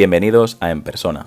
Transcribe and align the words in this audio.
Bienvenidos 0.00 0.56
a 0.60 0.70
En 0.70 0.80
Persona, 0.80 1.26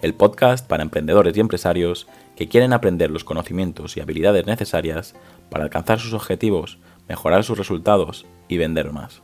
el 0.00 0.14
podcast 0.14 0.66
para 0.66 0.82
emprendedores 0.82 1.36
y 1.36 1.40
empresarios 1.40 2.06
que 2.34 2.48
quieren 2.48 2.72
aprender 2.72 3.10
los 3.10 3.24
conocimientos 3.24 3.94
y 3.94 4.00
habilidades 4.00 4.46
necesarias 4.46 5.14
para 5.50 5.64
alcanzar 5.64 6.00
sus 6.00 6.14
objetivos, 6.14 6.78
mejorar 7.10 7.44
sus 7.44 7.58
resultados 7.58 8.24
y 8.48 8.56
vender 8.56 8.90
más. 8.90 9.20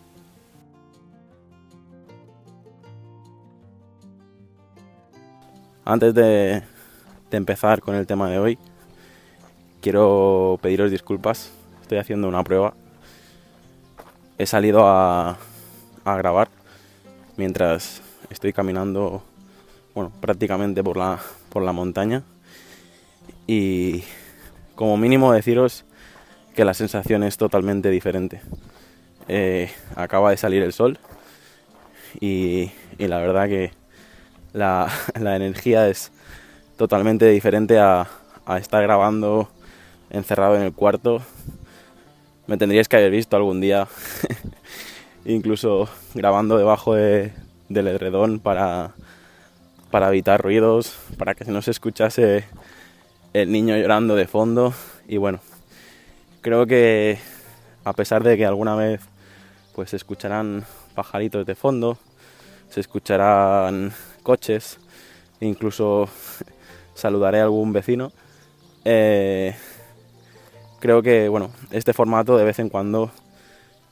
Antes 5.86 6.13
de, 6.13 6.63
empezar 7.30 7.80
con 7.80 7.94
el 7.94 8.07
tema 8.07 8.29
de 8.29 8.40
hoy, 8.40 8.58
quiero 9.80 10.58
pediros 10.61 10.90
disculpas. 10.90 11.50
Estoy 11.80 11.96
haciendo 11.96 12.29
una 12.29 12.44
prueba. 12.44 12.74
He 14.36 14.44
salido 14.44 14.86
a, 14.86 15.38
grabar 16.04 16.50
mientras 17.38 18.02
estoy 18.32 18.53
caminando, 18.53 19.22
bueno, 19.95 20.11
prácticamente 20.21 20.82
por 20.82 20.96
la, 20.96 21.21
por 21.50 21.63
la 21.63 21.72
montaña. 21.72 22.22
Y 23.46 24.03
como 24.75 24.96
mínimo 24.96 25.32
deciros 25.32 25.85
que 26.55 26.64
la 26.64 26.75
sensación 26.75 27.22
es 27.22 27.36
totalmente 27.36 27.91
diferente. 27.91 28.41
Eh, 29.29 29.71
acaba 29.95 30.31
de 30.31 30.36
salir 30.36 30.63
el 30.63 30.72
sol 30.72 30.99
y, 32.20 32.70
la 32.98 33.19
verdad 33.19 33.48
que 33.48 33.72
la, 34.52 34.91
energía 35.14 35.89
es 35.89 36.11
totalmente 36.77 37.28
diferente 37.28 37.78
a, 37.78 38.08
estar 38.58 38.83
grabando 38.83 39.48
encerrado 40.11 40.56
en 40.56 40.62
el 40.62 40.72
cuarto. 40.72 41.22
Me 42.46 42.56
tendríais 42.56 42.89
que 42.89 42.96
haber 42.96 43.11
visto 43.11 43.36
algún 43.36 43.61
día, 43.61 43.86
incluso 45.24 45.89
grabando 46.14 46.58
debajo 46.58 46.94
de, 46.94 47.33
del 47.72 47.88
edredón 47.88 48.40
para, 48.40 48.92
para 49.90 50.08
evitar 50.08 50.40
ruidos, 50.40 50.96
para 51.18 51.34
que 51.34 51.44
no 51.44 51.62
se 51.62 51.70
escuchase 51.70 52.44
el 53.32 53.52
niño 53.52 53.76
llorando 53.76 54.14
de 54.16 54.26
fondo. 54.26 54.72
Y 55.06 55.18
bueno, 55.18 55.40
creo 56.40 56.66
que 56.66 57.18
a 57.84 57.92
pesar 57.92 58.22
de 58.22 58.36
que 58.36 58.46
alguna 58.46 58.74
vez 58.74 59.00
pues 59.74 59.90
se 59.90 59.96
escucharán 59.96 60.64
pajaritos 60.94 61.46
de 61.46 61.54
fondo, 61.54 61.98
se 62.68 62.80
escucharán 62.80 63.92
coches, 64.22 64.78
incluso 65.40 66.08
saludaré 66.94 67.40
a 67.40 67.44
algún 67.44 67.72
vecino. 67.72 68.12
Eh, 68.84 69.54
creo 70.80 71.02
que 71.02 71.28
bueno, 71.28 71.50
este 71.70 71.92
formato 71.92 72.36
de 72.36 72.44
vez 72.44 72.58
en 72.58 72.68
cuando 72.68 73.10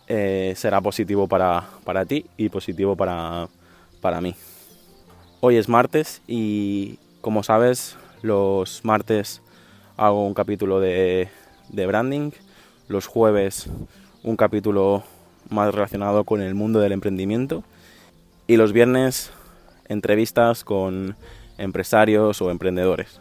eh, 0.09 0.55
será 0.57 0.81
positivo 0.81 1.29
para, 1.29 1.69
para 1.85 2.05
ti 2.05 2.27
y 2.37 2.49
positivo 2.49 2.97
para, 2.97 3.49
para 4.01 4.21
mí. 4.21 4.35
Hoy 5.41 5.57
es 5.57 5.69
martes 5.69 6.23
y 6.27 6.99
como 7.21 7.43
sabes, 7.43 7.97
los 8.23 8.85
martes 8.85 9.43
hago 9.97 10.27
un 10.27 10.35
capítulo 10.35 10.81
de, 10.81 11.29
branding, 11.71 12.33
los 12.89 13.07
jueves 13.07 13.69
un 14.23 14.37
capítulo 14.37 15.03
más 15.49 15.75
relacionado 15.75 16.25
con 16.25 16.43
el 16.43 16.55
mundo 16.55 16.81
del 16.81 16.93
emprendimiento 16.93 17.65
y 18.47 18.57
los 18.57 18.73
viernes 18.73 19.31
entrevistas 19.89 20.65
con 20.65 21.17
empresarios 21.57 22.41
o 22.43 22.51
emprendedores. 22.51 23.19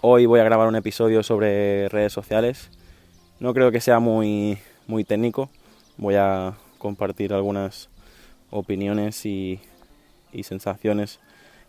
Hoy 0.00 0.26
voy 0.26 0.40
a 0.40 0.44
grabar 0.44 0.68
un 0.68 0.76
episodio 0.76 1.22
sobre 1.22 1.88
redes 1.88 2.12
sociales. 2.12 2.70
No 3.40 3.54
creo 3.54 3.70
que 3.70 3.80
sea 3.80 3.98
muy, 3.98 4.58
muy 4.86 5.04
técnico. 5.04 5.50
Voy 5.96 6.14
a 6.16 6.54
compartir 6.78 7.32
algunas 7.32 7.88
opiniones 8.56 9.24
y, 9.26 9.60
sensaciones 10.42 11.18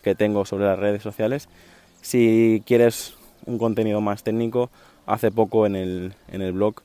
que 0.04 0.14
tengo 0.14 0.44
sobre 0.46 0.66
las 0.66 0.78
redes 0.78 1.02
sociales. 1.02 1.48
Si 2.02 2.62
quieres 2.66 3.16
un 3.46 3.58
contenido 3.58 4.02
más 4.02 4.24
técnico, 4.24 4.70
hace 5.06 5.32
poco 5.32 5.66
en 5.66 5.78
el, 5.78 6.14
en 6.30 6.42
el 6.42 6.52
blog 6.52 6.82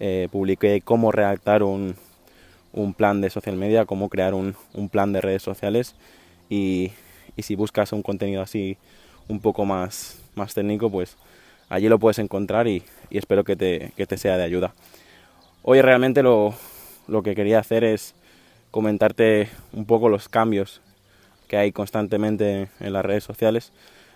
eh, 0.00 0.28
publiqué 0.32 0.80
cómo 0.80 1.12
redactar 1.12 1.62
un, 1.62 1.94
un, 2.72 2.94
plan 2.94 3.20
de 3.20 3.30
social 3.30 3.56
media, 3.56 3.84
cómo 3.84 4.08
crear 4.08 4.34
un, 4.34 4.56
un 4.74 4.88
plan 4.88 5.12
de 5.12 5.20
redes 5.20 5.42
sociales 5.42 5.94
y, 6.48 6.90
y, 7.36 7.42
si 7.42 7.54
buscas 7.54 7.92
un 7.92 8.02
contenido 8.02 8.42
así 8.42 8.76
un 9.28 9.38
poco 9.38 9.64
más, 9.64 10.20
más 10.34 10.52
técnico, 10.52 10.90
pues 10.90 11.16
allí 11.68 11.88
lo 11.88 12.00
puedes 12.00 12.18
encontrar 12.18 12.66
y, 12.66 12.82
y 13.08 13.18
espero 13.18 13.44
que 13.44 13.54
te, 13.54 13.92
que 13.96 14.06
te, 14.06 14.16
sea 14.16 14.36
de 14.36 14.42
ayuda. 14.42 14.74
Hoy 15.62 15.80
realmente 15.80 16.24
lo, 16.24 16.54
lo 17.06 17.22
que 17.22 17.36
quería 17.36 17.60
hacer 17.60 17.84
es 17.84 18.14
comentarte 18.70 19.48
un 19.72 19.84
poco 19.84 20.08
los 20.08 20.28
cambios 20.28 20.80
que 21.48 21.56
hay 21.56 21.72
constantemente 21.72 22.68
en 22.78 22.92
las 22.92 23.04
redes 23.04 23.24
sociales. 23.24 23.72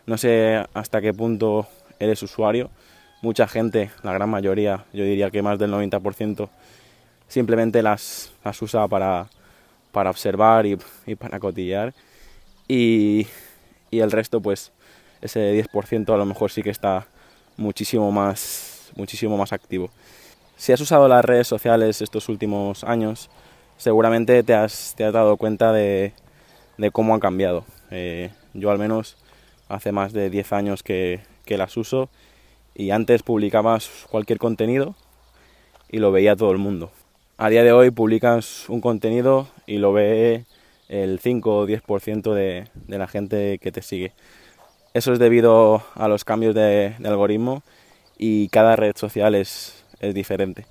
No 0.07 0.19
sé 0.19 0.65
hasta 0.75 1.01
qué 1.01 1.13
punto 1.13 1.67
eres 1.99 2.23
usuario. 2.23 2.71
Mucha 3.23 3.49
gente, 3.49 3.91
la 4.03 4.13
gran 4.13 4.29
mayoría, 4.29 4.85
yo 4.93 5.05
diría 5.05 5.31
que 5.31 5.43
más 5.43 5.59
del 5.59 5.73
90%, 5.73 6.49
simplemente 7.27 7.83
las, 7.83 8.33
las 8.45 8.61
usa 8.63 8.87
para, 8.87 9.29
para 9.93 10.11
observar 10.11 10.67
y, 10.67 10.77
para 11.17 11.41
cotillear. 11.41 11.95
Y, 12.69 13.27
y, 13.91 14.01
el 14.01 14.11
resto, 14.11 14.41
pues, 14.41 14.73
ese 15.23 15.65
10% 15.65 16.13
a 16.13 16.17
lo 16.17 16.27
mejor 16.27 16.51
sí 16.51 16.63
que 16.63 16.71
está 16.71 17.07
muchísimo 17.57 18.13
más, 18.13 18.93
muchísimo 18.95 19.37
más 19.37 19.53
activo. 19.53 19.91
Si 20.57 20.73
has 20.73 20.81
usado 20.81 21.09
las 21.09 21.25
redes 21.25 21.49
sociales 21.49 22.01
estos 22.03 22.29
últimos 22.29 22.85
años, 22.85 23.31
seguramente 23.85 24.43
te 24.43 24.55
has, 24.55 24.95
te 24.97 25.05
has 25.05 25.13
dado 25.13 25.37
cuenta 25.37 25.71
de, 25.71 26.15
de 26.79 26.91
cómo 26.91 27.13
han 27.13 27.21
cambiado. 27.21 27.67
Eh, 27.91 28.31
yo 28.55 28.71
al 28.71 28.79
menos 28.79 29.19
hace 29.69 29.93
más 29.93 30.15
de 30.15 30.31
10 30.31 30.53
años 30.55 30.83
que, 30.83 31.21
que, 31.45 31.59
las 31.59 31.77
uso 31.77 32.09
y 32.75 32.93
antes 32.93 33.23
publicabas 33.23 34.07
cualquier 34.11 34.39
contenido 34.39 34.95
y 35.91 35.99
lo 35.99 36.13
veía 36.13 36.35
todo 36.35 36.51
el 36.51 36.57
mundo. 36.57 36.93
A 37.37 37.51
día 37.51 37.63
de 37.63 37.73
hoy 37.73 37.91
publicas 37.91 38.71
un 38.71 38.81
contenido 38.81 39.49
y 39.67 39.77
lo 39.77 39.93
ve 39.93 40.47
el 40.89 41.19
5 41.19 41.55
o 41.55 41.67
10% 41.67 42.33
de, 42.33 42.65
de 42.75 42.99
la 42.99 43.07
gente 43.07 43.59
que 43.59 43.71
te 43.71 43.83
sigue. 43.83 44.13
Eso 44.95 45.13
es 45.13 45.19
debido 45.19 45.83
a 45.95 46.09
los 46.09 46.25
cambios 46.25 46.55
de, 46.55 46.95
de 46.99 47.09
algoritmo 47.09 47.63
y 48.17 48.49
cada 48.49 48.77
red 48.77 48.97
social 48.97 49.35
es, 49.35 49.85
es 50.01 50.15
diferente. 50.15 50.65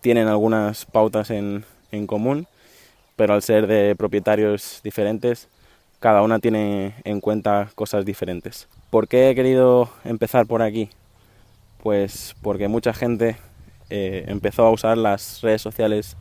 Tienen 0.00 0.28
algunas 0.28 0.86
pautas 0.86 1.30
en, 1.30 1.66
en 1.92 2.06
común, 2.06 2.46
pero 3.16 3.34
al 3.34 3.42
ser 3.42 3.66
de 3.66 3.94
propietarios 3.96 4.80
diferentes, 4.82 5.48
cada 6.00 6.22
una 6.22 6.38
tiene 6.38 6.94
en 7.04 7.20
cuenta 7.20 7.70
cosas 7.74 8.04
diferentes. 8.04 8.68
¿Por 8.90 9.08
qué 9.08 9.30
he 9.30 9.34
querido 9.34 9.88
empezar 10.04 10.46
por 10.46 10.62
aquí? 10.62 10.90
Pues 11.82 12.34
porque 12.42 12.68
mucha 12.68 12.92
gente 12.92 13.36
eh, 13.90 14.24
empezó 14.28 14.66
a 14.66 14.70
usar 14.70 14.98
las 14.98 15.40
redes 15.42 15.62
sociales 15.62 16.16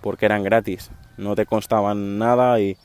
porque 0.00 0.26
eran 0.26 0.42
gratis, 0.42 0.90
no 1.16 1.34
te 1.34 1.46
constaban 1.46 2.18
nada 2.18 2.58
y, 2.60 2.76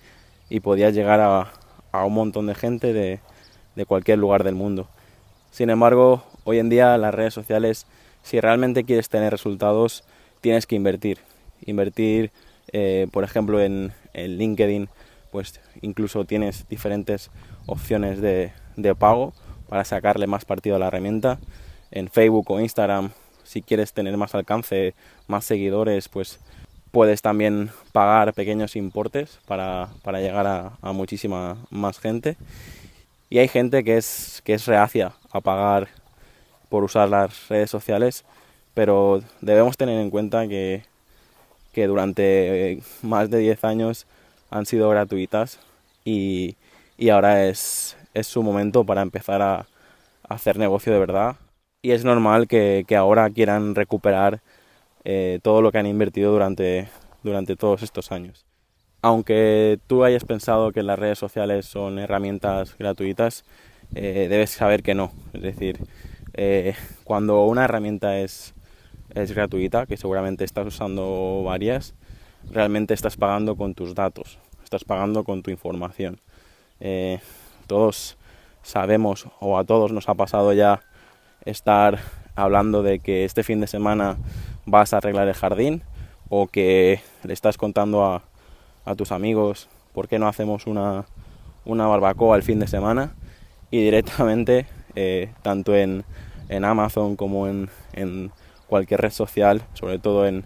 y 0.49 0.59
podías 0.59 0.93
llegar 0.93 1.19
a, 1.19 1.51
a, 1.91 2.05
un 2.05 2.13
montón 2.13 2.47
de 2.47 2.55
gente 2.55 2.93
de, 2.93 3.19
de 3.75 3.85
cualquier 3.85 4.19
lugar 4.19 4.43
del 4.43 4.55
mundo. 4.55 4.87
Sin 5.51 5.69
embargo, 5.69 6.23
hoy 6.43 6.59
en 6.59 6.69
día 6.69 6.97
las 6.97 7.13
redes 7.13 7.33
sociales, 7.33 7.87
si 8.21 8.39
realmente 8.39 8.83
quieres 8.83 9.09
tener 9.09 9.31
resultados, 9.31 10.03
tienes 10.41 10.67
que 10.67 10.75
invertir. 10.75 11.19
Invertir 11.65 12.31
eh, 12.71 13.07
por 13.11 13.23
ejemplo, 13.23 13.61
en, 13.61 13.93
LinkedIn, 14.13 14.89
pues 15.31 15.59
incluso 15.81 16.25
tienes 16.25 16.67
diferentes 16.69 17.29
opciones 17.65 18.19
de, 18.19 18.51
pago 18.97 19.33
para 19.69 19.83
sacarle 19.83 20.27
más 20.27 20.45
partido 20.45 20.75
a 20.75 20.79
la 20.79 20.87
herramienta. 20.87 21.39
En 21.91 22.09
Facebook 22.09 22.49
o 22.49 22.59
Instagram, 22.59 23.11
si 23.43 23.61
quieres 23.61 23.93
tener 23.93 24.17
más 24.17 24.33
alcance, 24.35 24.93
más 25.27 25.45
seguidores, 25.45 26.09
pues 26.09 26.39
puedes 26.91 27.21
también 27.21 27.69
pagar 27.91 28.33
pequeños 28.33 28.75
importes 28.75 29.39
para, 29.45 29.89
llegar 30.13 30.47
a, 30.47 30.93
muchísima 30.93 31.57
más 31.69 31.99
gente. 31.99 32.37
Y 33.29 33.39
hay 33.39 33.47
gente 33.47 33.83
que 33.83 33.97
es, 33.97 34.41
que 34.43 34.53
es 34.53 34.65
reacia 34.65 35.13
a 35.31 35.41
pagar 35.41 35.89
por 36.69 36.83
usar 36.83 37.09
las 37.09 37.47
redes 37.49 37.69
sociales, 37.69 38.25
pero 38.73 39.21
debemos 39.41 39.77
tener 39.77 39.99
en 39.99 40.09
cuenta 40.09 40.47
que 40.47 40.83
que 41.77 41.85
durante 41.85 42.71
eh, 42.71 42.79
más 43.03 43.29
de 43.29 43.37
10 43.37 43.63
años 43.63 44.07
han 44.49 44.65
sido 44.65 44.89
gratuitas 44.89 45.59
y, 46.03 46.55
ahora 47.11 47.45
es, 47.45 47.95
su 48.23 48.41
momento 48.41 48.83
para 48.83 49.03
empezar 49.03 49.43
a, 49.43 49.67
hacer 50.27 50.57
negocio 50.57 50.91
de 50.91 50.97
verdad. 50.97 51.35
Y 51.83 51.91
es 51.91 52.03
normal 52.03 52.47
que, 52.47 52.83
ahora 52.97 53.29
quieran 53.29 53.75
recuperar 53.75 54.41
eh, 55.03 55.37
todo 55.43 55.61
lo 55.61 55.71
que 55.71 55.77
han 55.77 55.85
invertido 55.85 56.31
durante, 56.31 56.89
durante 57.21 57.55
todos 57.55 57.83
estos 57.83 58.11
años. 58.11 58.47
Aunque 59.03 59.77
tú 59.85 60.03
hayas 60.03 60.25
pensado 60.25 60.71
que 60.71 60.81
las 60.81 60.97
redes 60.97 61.19
sociales 61.19 61.67
son 61.67 61.99
herramientas 61.99 62.75
gratuitas, 62.79 63.45
eh, 63.93 64.25
debes 64.31 64.49
saber 64.49 64.81
que 64.81 64.95
no. 64.95 65.11
Es 65.33 65.43
decir, 65.43 65.77
cuando 67.03 67.45
una 67.45 67.65
herramienta 67.65 68.17
es, 68.17 68.55
es 69.23 69.31
gratuita, 69.33 69.85
que 69.85 69.97
seguramente 69.97 70.43
estás 70.43 70.67
usando 70.67 71.43
varias, 71.43 71.93
realmente 72.51 72.93
estás 72.93 73.17
pagando 73.17 73.55
con 73.55 73.73
tus 73.73 73.95
datos. 73.95 74.39
estás 74.63 74.83
pagando 74.83 75.23
con 75.23 75.43
tu 75.43 75.51
información. 75.51 76.19
Eh, 76.79 77.19
todos 77.67 78.17
sabemos 78.63 79.27
o 79.39 79.57
a 79.57 79.63
todos 79.63 79.91
nos 79.93 80.09
ha 80.09 80.13
pasado 80.13 80.51
ya 80.51 80.81
estar 81.45 81.99
hablando 82.35 82.83
de 82.83 82.99
que 82.99 83.23
este 83.23 83.43
fin 83.43 83.61
de 83.61 83.67
semana 83.67 84.17
vas 84.65 84.93
a 84.93 84.97
arreglar 84.97 85.27
el 85.27 85.33
jardín 85.33 85.81
o 86.29 86.47
que 86.47 86.99
le 87.23 87.33
estás 87.33 87.57
contando 87.57 88.03
a, 88.03 88.21
tus 88.95 89.11
amigos 89.11 89.67
por 89.93 90.07
qué 90.07 90.17
no 90.17 90.29
hacemos 90.29 90.65
una, 90.65 91.05
barbacoa 91.65 92.37
el 92.37 92.43
fin 92.43 92.59
de 92.59 92.67
semana 92.67 93.15
y 93.69 93.81
directamente 93.83 94.65
eh, 94.95 95.29
tanto 95.41 95.75
en, 95.75 96.05
Amazon 96.49 97.17
como 97.17 97.47
en, 97.47 97.69
cualquier 98.67 99.01
red 99.01 99.11
social, 99.11 99.61
sobre 99.73 99.99
todo 99.99 100.27
en, 100.27 100.45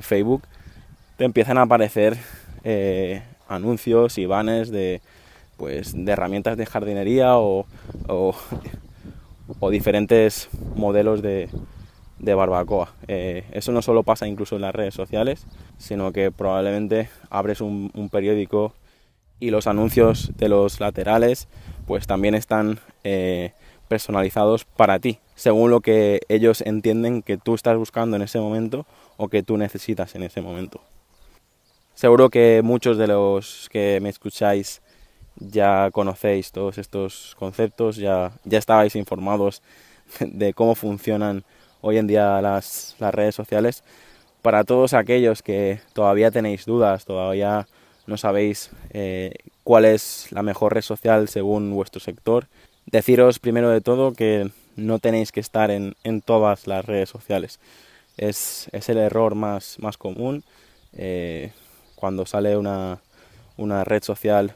Facebook, 0.00 0.42
te 1.16 1.24
empiezan 1.24 1.58
a 1.58 1.62
aparecer 1.62 2.16
eh, 2.64 3.22
anuncios 3.48 4.16
y 4.16 4.26
banners 4.26 4.70
de, 4.70 5.02
pues, 5.56 5.92
de 5.94 6.12
herramientas 6.12 6.56
de 6.56 6.66
jardinería 6.66 7.36
o, 7.36 7.66
o, 8.08 8.34
diferentes 9.70 10.48
modelos 10.76 11.20
de, 11.20 11.50
de 12.18 12.34
barbacoa. 12.34 12.94
Eh, 13.08 13.44
eso 13.52 13.72
no 13.72 13.82
solo 13.82 14.04
pasa 14.04 14.26
incluso 14.26 14.56
en 14.56 14.62
las 14.62 14.74
redes 14.74 14.94
sociales, 14.94 15.46
sino 15.76 16.12
que 16.12 16.30
probablemente 16.30 17.10
abres 17.28 17.60
un, 17.60 17.90
periódico 18.10 18.74
y 19.40 19.50
los 19.50 19.66
anuncios 19.66 20.32
de 20.36 20.48
los 20.48 20.80
laterales 20.80 21.48
pues 21.86 22.06
también 22.06 22.34
están 22.34 22.78
eh, 23.02 23.52
personalizados 23.92 24.64
para 24.64 24.98
ti, 25.00 25.18
según 25.34 25.70
lo 25.70 25.82
que 25.82 26.22
ellos 26.30 26.62
entienden 26.62 27.20
que 27.20 27.36
tú 27.36 27.54
estás 27.54 27.76
buscando 27.76 28.16
en 28.16 28.22
ese 28.22 28.40
momento 28.40 28.86
o 29.18 29.28
que 29.28 29.42
tú 29.42 29.58
necesitas 29.58 30.14
en 30.14 30.22
ese 30.22 30.40
momento. 30.40 30.80
Seguro 31.92 32.30
que 32.30 32.62
muchos 32.64 32.96
de 32.96 33.06
los 33.06 33.68
que 33.70 34.00
me 34.00 34.08
escucháis 34.08 34.80
ya 35.36 35.90
conocéis 35.90 36.52
todos 36.52 36.78
estos 36.78 37.36
conceptos, 37.38 37.96
ya, 37.96 38.32
ya 38.44 38.58
estabais 38.58 38.96
informados 38.96 39.62
de 40.20 40.54
cómo 40.54 40.74
funcionan 40.74 41.44
hoy 41.82 41.98
en 41.98 42.06
día 42.06 42.40
las, 42.40 42.96
redes 42.98 43.34
sociales. 43.34 43.84
Para 44.40 44.64
todos 44.64 44.94
aquellos 44.94 45.42
que 45.42 45.80
todavía 45.92 46.30
tenéis 46.30 46.64
dudas, 46.64 47.04
todavía 47.04 47.66
no 48.06 48.16
sabéis 48.16 48.70
eh, 48.88 49.34
cuál 49.64 49.84
es 49.84 50.28
la 50.30 50.42
mejor 50.42 50.72
red 50.72 50.80
social 50.80 51.28
según 51.28 51.74
vuestro 51.74 52.00
sector, 52.00 52.46
deciros 52.92 53.38
primero 53.38 53.70
de 53.70 53.80
todo 53.80 54.12
que 54.12 54.50
no 54.76 54.98
tenéis 55.00 55.32
que 55.32 55.40
estar 55.40 55.70
en, 55.70 55.94
todas 56.24 56.66
las 56.66 56.84
redes 56.84 57.08
sociales. 57.08 57.58
Es, 58.16 58.68
el 58.88 58.98
error 58.98 59.34
más, 59.34 59.78
más 59.80 59.96
común. 59.96 60.44
Eh, 60.94 61.50
cuando 61.96 62.26
sale 62.26 62.56
una, 62.56 62.98
una 63.56 63.84
red 63.84 64.02
social 64.02 64.54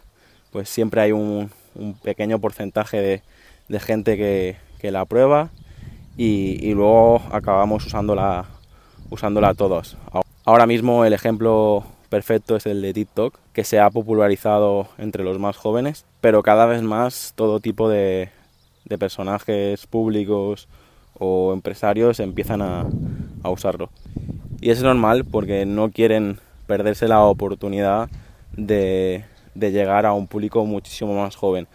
pues 0.57 0.71
siempre 0.71 1.03
hay 1.03 1.13
un, 1.13 1.51
pequeño 2.03 2.39
porcentaje 2.39 3.23
de, 3.69 3.81
gente 3.81 4.17
que, 4.17 4.57
la 4.91 5.05
prueba 5.05 5.51
y, 6.17 6.73
luego 6.73 7.21
acabamos 7.31 7.85
usándola, 7.85 8.47
usándola 9.11 9.53
todos. 9.53 9.99
Ahora 10.47 10.65
mismo 10.65 11.05
el 11.05 11.13
ejemplo 11.13 11.85
perfecto 12.17 12.57
es 12.57 12.65
el 12.65 12.81
de 12.81 12.95
TikTok, 12.95 13.39
que 13.53 13.63
se 13.63 13.79
ha 13.79 13.91
popularizado 13.91 14.89
entre 14.97 15.23
los 15.23 15.39
más 15.39 15.59
jóvenes, 15.59 16.07
pero 16.23 16.43
cada 16.43 16.65
vez 16.65 16.81
más 16.81 17.35
todo 17.35 17.61
tipo 17.61 17.91
de, 17.91 18.31
personajes 18.99 19.87
públicos 19.87 20.67
o 21.19 21.53
empresarios 21.53 22.19
empiezan 22.21 22.63
a, 22.63 22.87
a, 23.43 23.51
usarlo. 23.51 23.91
Y 24.63 24.71
es 24.71 24.83
normal 24.83 25.27
porque 25.31 25.67
no 25.67 25.91
quieren 25.91 26.39
perderse 26.67 27.07
la 27.07 27.23
oportunidad 27.23 28.09
de, 28.57 29.27
de 29.55 29.71
llegar 29.71 30.07
a 30.07 30.15
un 30.15 30.27
público 30.27 30.65
muchísimo 30.65 31.21
más 31.21 31.37
joven. 31.37 31.69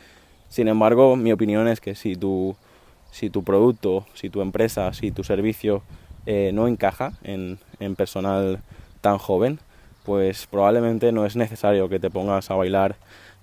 Sin 0.50 0.68
embargo, 0.68 1.16
mi 1.18 1.32
opinión 1.32 1.68
es 1.68 1.80
que 1.80 1.94
si 1.94 2.16
tu, 2.16 2.56
si 3.12 3.30
tu 3.30 3.44
producto, 3.44 4.08
si 4.16 4.32
tu 4.32 4.42
empresa, 4.42 4.92
si 4.94 5.12
tu 5.12 5.24
servicio 5.24 5.84
eh, 6.26 6.50
no 6.52 6.68
encaja 6.68 7.14
en, 7.22 7.60
personal 7.96 8.64
tan 9.02 9.20
joven, 9.20 9.60
pues 10.04 10.48
probablemente 10.48 11.12
no 11.12 11.26
es 11.26 11.36
necesario 11.36 11.90
que 11.90 12.00
te 12.00 12.10
pongas 12.10 12.52
a 12.52 12.56
bailar 12.56 12.96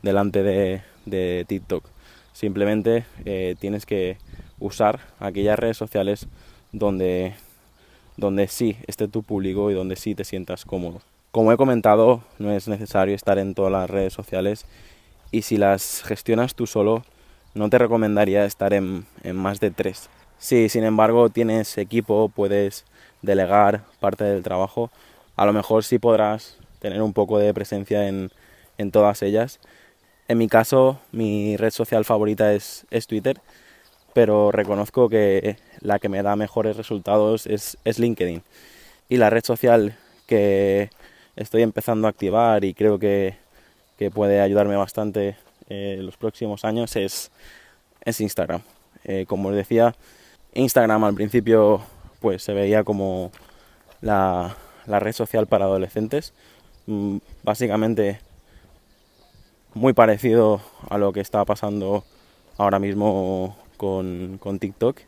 delante 0.03 0.43
de, 0.43 1.45
TikTok. 1.47 1.85
Simplemente 2.33 3.05
eh, 3.25 3.57
tienes 3.59 3.87
que 3.87 4.19
usar 4.61 5.01
aquellas 5.19 5.59
redes 5.59 5.77
sociales 5.77 6.29
donde, 6.73 7.35
donde 8.17 8.49
sí 8.49 8.77
esté 8.87 9.09
tu 9.09 9.23
público 9.23 9.71
y 9.71 9.75
donde 9.75 9.97
sí 9.97 10.15
te 10.15 10.25
sientas 10.25 10.65
cómodo. 10.65 11.01
Como 11.31 11.53
he 11.53 11.57
comentado, 11.57 12.23
no 12.39 12.53
es 12.53 12.69
necesario 12.69 13.15
estar 13.15 13.39
en 13.39 13.55
todas 13.55 13.73
las 13.73 13.89
redes 13.89 14.13
sociales 14.13 14.67
y 15.31 15.43
si 15.43 15.59
las 15.59 16.03
gestionas 16.03 16.55
tú 16.55 16.67
solo, 16.67 17.05
no 17.55 17.69
te 17.69 17.79
recomendaría 17.79 18.45
estar 18.45 18.73
en, 18.73 19.05
más 19.35 19.61
de 19.61 19.71
tres. 19.71 20.09
Si 20.39 20.69
sin 20.69 20.85
embargo 20.85 21.29
tienes 21.29 21.77
equipo, 21.79 22.29
puedes 22.29 22.85
delegar 23.23 23.83
parte 24.01 24.25
del 24.25 24.43
trabajo, 24.43 24.91
a 25.39 25.47
lo 25.47 25.53
mejor 25.53 25.85
sí 25.85 26.01
podrás 26.01 26.57
tener 26.81 27.01
un 27.01 27.13
poco 27.13 27.39
de 27.39 27.55
presencia 27.55 28.09
en, 28.09 28.31
todas 28.91 29.23
ellas. 29.23 29.61
En 30.27 30.37
mi 30.37 30.49
caso, 30.49 30.99
mi 31.13 31.57
red 31.57 31.71
social 31.71 32.05
favorita 32.05 32.53
es, 32.53 32.87
Twitter, 33.07 33.41
pero 34.15 34.51
reconozco 34.51 35.09
que 35.09 35.57
la 35.81 36.01
que 36.01 36.09
me 36.09 36.25
da 36.25 36.35
mejores 36.35 36.77
resultados 36.77 37.47
es, 37.47 37.79
es 37.85 38.01
LinkedIn. 38.01 38.43
Y 39.09 39.17
la 39.19 39.31
red 39.31 39.45
social 39.45 39.97
que 40.27 40.91
estoy 41.37 41.63
empezando 41.63 42.09
a 42.09 42.11
activar 42.11 42.65
y 42.65 42.75
creo 42.75 42.99
que, 42.99 43.37
puede 44.13 44.41
ayudarme 44.41 44.77
bastante 44.77 45.37
eh, 45.69 45.97
en 45.99 46.07
los 46.07 46.17
próximos 46.17 46.65
años 46.65 46.97
es, 46.97 47.31
es 48.05 48.21
Instagram. 48.21 48.63
Eh, 49.05 49.25
como 49.29 49.51
os 49.51 49.55
decía, 49.55 49.95
Instagram 50.55 51.05
al 51.05 51.15
principio 51.15 51.81
pues 52.21 52.43
se 52.43 52.53
veía 52.53 52.83
como 52.83 53.31
la, 54.01 54.57
red 55.01 55.13
social 55.13 55.47
para 55.47 55.67
adolescentes. 55.67 56.33
Mm, 56.87 57.19
básicamente 57.43 58.21
muy 59.75 59.93
parecido 59.93 60.61
a 60.89 60.99
lo 60.99 61.13
que 61.13 61.21
está 61.21 61.45
pasando 61.45 62.05
ahora 62.57 62.79
mismo 62.79 63.57
con, 63.77 64.39
con 64.41 64.59
TikTok. 64.59 64.99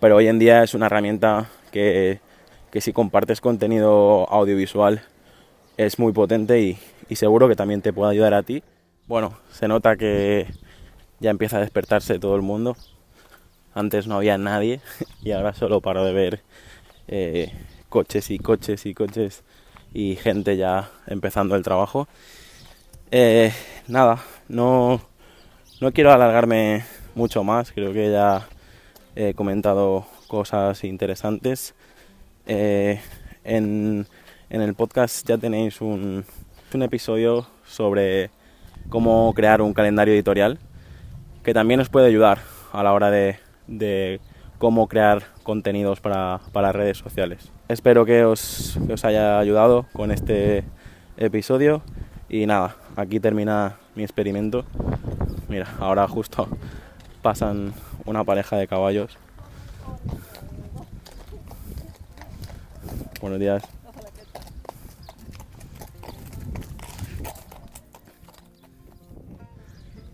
Pero 0.00 0.16
hoy 0.16 0.26
en 0.26 0.38
día 0.38 0.62
es 0.62 0.74
una 0.74 0.86
herramienta 0.86 1.48
que, 1.70 2.20
que 2.72 2.80
si 2.80 2.92
compartes 2.92 3.40
contenido 3.40 4.28
audiovisual 4.30 5.02
es 5.76 5.98
muy 5.98 6.12
potente 6.12 6.60
y, 6.60 6.78
seguro 7.14 7.46
que 7.46 7.56
también 7.56 7.82
te 7.82 7.92
puede 7.92 8.12
ayudar 8.12 8.34
a 8.34 8.42
ti. 8.42 8.62
Bueno, 9.06 9.38
se 9.52 9.68
nota 9.68 9.96
que 9.96 10.46
ya 11.20 11.30
empieza 11.30 11.58
a 11.58 11.60
despertarse 11.60 12.18
todo 12.18 12.34
el 12.36 12.42
mundo. 12.42 12.76
Antes 13.74 14.06
no 14.06 14.16
había 14.16 14.38
nadie 14.38 14.80
y 15.22 15.32
ahora 15.32 15.52
solo 15.52 15.80
paro 15.80 16.04
de 16.04 16.12
ver 16.12 16.40
eh, 17.08 17.52
coches 17.92 18.30
y 18.30 18.38
coches 18.38 18.86
y 18.86 18.94
coches 18.94 19.44
y 19.92 20.16
gente 20.16 20.56
ya 20.56 20.90
empezando 21.06 21.54
el 21.54 21.62
trabajo. 21.62 22.08
Eh, 23.10 23.52
nada, 23.86 24.18
no, 24.48 25.00
no 25.80 25.92
quiero 25.92 26.10
alargarme 26.10 26.84
mucho 27.14 27.44
más, 27.44 27.70
creo 27.70 27.92
que 27.92 28.10
ya 28.10 28.48
he 29.14 29.34
comentado 29.34 30.06
cosas 30.26 30.82
interesantes. 30.82 31.74
Eh, 32.46 33.00
en 33.44 34.06
en 34.52 34.60
el 34.60 34.74
podcast 34.74 35.26
ya 35.26 35.38
tenéis 35.38 35.80
un, 35.80 36.26
episodio 36.74 37.46
sobre 37.66 38.30
cómo 38.90 39.32
crear 39.34 39.62
un 39.62 39.72
calendario 39.72 40.12
editorial 40.12 40.58
que 41.42 41.54
también 41.54 41.80
os 41.80 41.88
puede 41.88 42.08
ayudar 42.08 42.40
a 42.70 42.82
la 42.82 42.92
hora 42.92 43.10
de, 43.10 44.20
cómo 44.62 44.86
crear 44.86 45.24
contenidos 45.42 46.00
para, 46.00 46.38
redes 46.70 46.96
sociales. 46.96 47.50
Espero 47.66 48.04
que 48.04 48.24
os, 48.24 48.78
que 48.86 48.92
os 48.92 49.04
haya 49.04 49.40
ayudado 49.40 49.86
con 49.92 50.12
este 50.12 50.62
episodio 51.16 51.82
y 52.28 52.46
nada, 52.46 52.76
aquí 52.94 53.18
termina 53.18 53.78
mi 53.96 54.04
experimento. 54.04 54.64
Mira, 55.48 55.66
ahora 55.80 56.06
justo 56.06 56.46
pasan 57.22 57.74
una 58.04 58.22
pareja 58.22 58.56
de 58.56 58.68
caballos. 58.68 59.18
Buenos 63.20 63.40
días. 63.40 63.64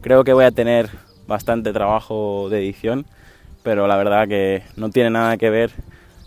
Creo 0.01 0.25
que 0.25 0.33
voy 0.33 0.47
a 0.47 0.53
tener 0.53 0.89
bastante 1.27 1.75
trabajo 1.75 2.49
de 2.49 2.61
edición, 2.61 3.05
pero 3.69 3.87
la 3.87 3.99
verdad 3.99 4.27
que 4.27 4.63
no 4.77 4.89
tiene 4.89 5.11
nada 5.11 5.37
que 5.37 5.51
ver 5.51 5.73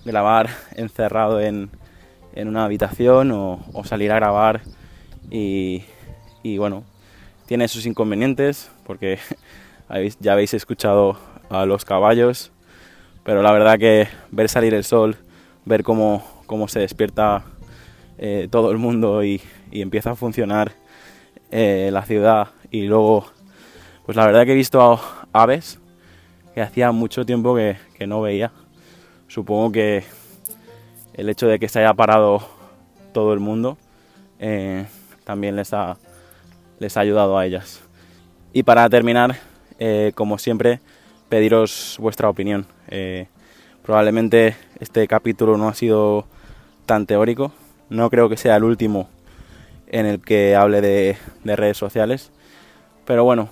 grabar 0.06 0.48
encerrado 0.76 1.42
en, 1.42 1.72
una 2.36 2.66
habitación 2.66 3.32
o, 3.32 3.84
salir 3.84 4.12
a 4.12 4.18
grabar 4.18 4.62
y, 5.32 5.84
bueno, 6.60 6.84
tiene 7.48 7.68
sus 7.68 7.88
inconvenientes 7.88 8.70
porque 8.86 9.18
ya 10.20 10.34
habéis 10.34 10.54
escuchado 10.54 11.18
a 11.50 11.66
los 11.66 11.84
caballos, 11.84 12.52
pero 13.24 13.42
la 13.42 13.52
verdad 13.52 13.80
que 13.80 14.08
ver 14.30 14.48
salir 14.48 14.76
el 14.76 14.84
sol, 14.84 15.18
ver 15.66 15.82
cómo, 15.82 16.24
se 16.68 16.82
despierta 16.82 17.44
eh, 18.20 18.50
todo 18.52 18.70
el 18.70 18.78
mundo 18.78 19.24
y, 19.24 19.42
empieza 19.72 20.12
a 20.12 20.16
funcionar 20.16 20.74
eh, 21.50 21.90
la 21.92 22.04
ciudad 22.04 22.50
y 22.70 22.84
luego, 22.84 23.26
pues 24.06 24.16
la 24.16 24.28
verdad 24.28 24.46
que 24.46 24.52
he 24.52 24.56
visto 24.56 25.02
aves 25.34 25.81
que 26.54 26.62
hacía 26.62 26.92
mucho 26.92 27.26
tiempo 27.26 27.56
que, 27.56 27.78
no 28.08 28.22
veía. 28.22 28.52
Supongo 29.28 29.72
que 29.72 30.04
el 31.14 31.30
hecho 31.30 31.48
de 31.48 31.60
que 31.60 31.70
se 31.70 31.80
haya 31.80 31.94
parado 31.94 32.42
todo 33.14 33.34
el 33.34 33.40
mundo 33.40 33.78
eh, 34.40 34.86
también 35.24 35.56
les 35.56 35.74
ha, 35.74 35.98
les 36.80 36.98
ha 36.98 37.02
ayudado 37.02 37.38
a 37.38 37.46
ellas. 37.46 37.82
Y 38.54 38.64
para 38.64 38.90
terminar, 38.90 39.38
eh, 39.80 40.12
como 40.16 40.38
siempre, 40.38 40.80
pediros 41.30 41.96
vuestra 42.00 42.30
opinión. 42.30 42.66
Eh, 42.90 43.28
probablemente 43.84 44.56
este 44.80 45.08
capítulo 45.08 45.58
no 45.58 45.70
ha 45.70 45.74
sido 45.74 46.26
tan 46.86 47.06
teórico, 47.06 47.54
no 47.90 48.10
creo 48.10 48.28
que 48.30 48.38
sea 48.38 48.58
el 48.58 48.64
último 48.64 49.10
en 49.88 50.06
el 50.06 50.22
que 50.22 50.56
hable 50.56 50.82
de, 50.82 51.18
redes 51.44 51.78
sociales, 51.78 52.32
pero 53.06 53.24
bueno, 53.24 53.50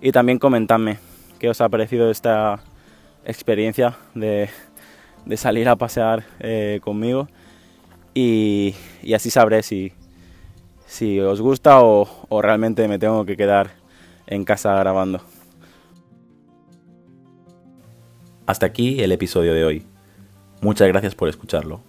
y 0.00 0.12
también 0.12 0.38
comentadme 0.38 0.98
qué 1.38 1.48
os 1.48 1.60
ha 1.60 1.68
parecido 1.68 2.10
esta 2.10 2.60
experiencia 3.24 3.96
de, 4.14 4.48
salir 5.36 5.68
a 5.68 5.76
pasear 5.76 6.24
eh, 6.40 6.80
conmigo 6.82 7.28
y, 8.14 8.74
así 9.14 9.30
sabré 9.30 9.62
si, 9.62 9.92
os 11.20 11.40
gusta 11.40 11.82
o, 11.82 12.08
o 12.28 12.42
realmente 12.42 12.88
me 12.88 12.98
tengo 12.98 13.24
que 13.24 13.36
quedar 13.36 13.70
en 14.26 14.44
casa 14.44 14.74
grabando. 14.78 15.20
Hasta 18.46 18.66
aquí 18.66 19.00
el 19.02 19.12
episodio 19.12 19.52
de 19.52 19.64
hoy. 19.64 19.84
Muchas 20.62 20.88
gracias 20.88 21.14
por 21.14 21.28
escucharlo. 21.28 21.80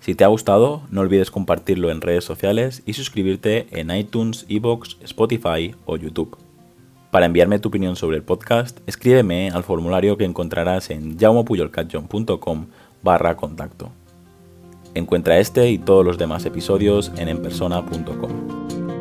Si 0.00 0.14
te 0.14 0.24
ha 0.24 0.28
gustado, 0.28 0.82
no 0.90 1.00
olvides 1.00 1.30
compartirlo 1.30 1.90
en 1.90 2.00
redes 2.00 2.24
sociales 2.24 2.82
y 2.84 2.94
suscribirte 2.94 3.66
en 3.70 3.90
iTunes, 3.90 4.44
Evox, 4.48 4.98
Spotify 5.02 5.74
o 5.86 5.96
YouTube. 5.96 6.43
Para 7.14 7.26
enviarme 7.26 7.60
tu 7.60 7.68
opinión 7.68 7.94
sobre 7.94 8.16
el 8.16 8.24
podcast, 8.24 8.80
escríbeme 8.88 9.48
al 9.50 9.62
formulario 9.62 10.16
que 10.16 10.24
encontrarás 10.24 10.90
en 10.90 11.16
jaumopuyolcatjon.com 11.16 12.66
barra 13.04 13.36
contacto. 13.36 13.92
Encuentra 14.94 15.38
este 15.38 15.70
y 15.70 15.78
todos 15.78 16.04
los 16.04 16.18
demás 16.18 16.44
episodios 16.44 17.12
en 17.16 17.28
enpersona.com. 17.28 18.93